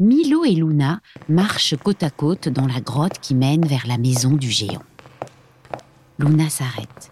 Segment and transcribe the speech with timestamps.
[0.00, 4.30] Milo et Luna marchent côte à côte dans la grotte qui mène vers la maison
[4.30, 4.84] du géant.
[6.20, 7.10] Luna s'arrête.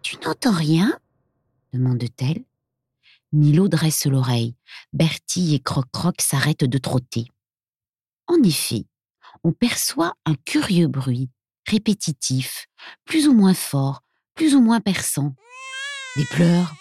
[0.00, 0.98] Tu n'entends rien?
[1.74, 2.44] demande-t-elle.
[3.32, 4.54] Milo dresse l'oreille.
[4.94, 7.26] Bertie et Croc-Croc s'arrêtent de trotter.
[8.26, 8.86] En effet,
[9.44, 11.28] on perçoit un curieux bruit,
[11.68, 12.68] répétitif,
[13.04, 14.02] plus ou moins fort,
[14.34, 15.34] plus ou moins perçant.
[16.16, 16.72] Des pleurs.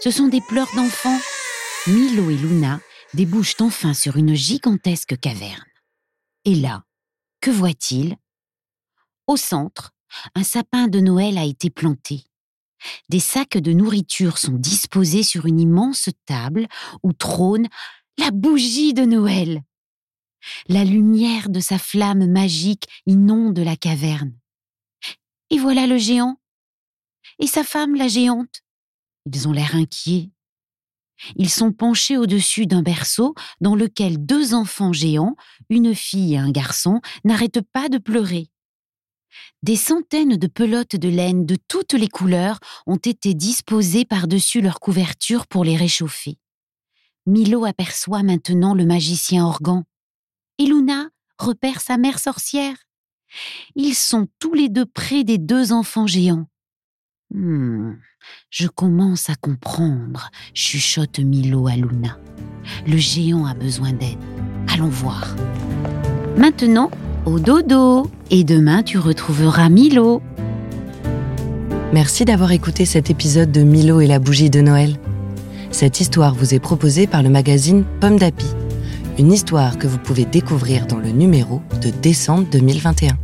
[0.00, 1.20] Ce sont des pleurs d'enfants.
[1.86, 2.80] Milo et Luna
[3.14, 5.64] débouchent enfin sur une gigantesque caverne.
[6.44, 6.84] Et là,
[7.40, 8.16] que voit-il?
[9.26, 9.92] Au centre,
[10.34, 12.24] un sapin de Noël a été planté.
[13.08, 16.68] Des sacs de nourriture sont disposés sur une immense table
[17.02, 17.68] où trône
[18.18, 19.62] la bougie de Noël.
[20.68, 24.38] La lumière de sa flamme magique inonde la caverne.
[25.50, 26.38] Et voilà le géant.
[27.38, 28.62] Et sa femme, la géante.
[29.26, 30.30] Ils ont l'air inquiets.
[31.36, 35.36] Ils sont penchés au-dessus d'un berceau dans lequel deux enfants géants,
[35.68, 38.48] une fille et un garçon, n'arrêtent pas de pleurer.
[39.62, 44.80] Des centaines de pelotes de laine de toutes les couleurs ont été disposées par-dessus leur
[44.80, 46.38] couverture pour les réchauffer.
[47.26, 49.84] Milo aperçoit maintenant le magicien Organ.
[50.58, 52.76] Et Luna repère sa mère sorcière.
[53.74, 56.46] Ils sont tous les deux près des deux enfants géants.
[57.34, 57.92] Hmm,
[58.48, 62.16] je commence à comprendre, chuchote Milo à Luna.
[62.86, 64.16] Le géant a besoin d'aide.
[64.72, 65.36] Allons voir.
[66.38, 66.90] Maintenant,
[67.26, 68.10] au dodo.
[68.30, 70.22] Et demain, tu retrouveras Milo.
[71.92, 74.96] Merci d'avoir écouté cet épisode de Milo et la bougie de Noël.
[75.70, 78.46] Cette histoire vous est proposée par le magazine Pomme d'Api.
[79.18, 83.18] Une histoire que vous pouvez découvrir dans le numéro de décembre 2021.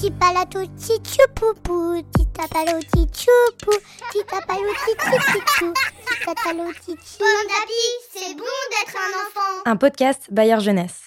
[0.00, 3.72] Tipalato tichupupu, titapalo tichupu,
[4.12, 5.72] titapalo tichichichou,
[6.06, 7.18] titatalo tichi.
[7.18, 7.82] Pomme d'api,
[8.14, 9.62] c'est bon d'être un enfant.
[9.66, 11.00] Un podcast Bayard Jeunesse.